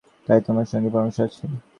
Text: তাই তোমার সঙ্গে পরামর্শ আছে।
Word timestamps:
তাই 0.27 0.39
তোমার 0.47 0.67
সঙ্গে 0.71 0.89
পরামর্শ 0.93 1.17
আছে। 1.27 1.43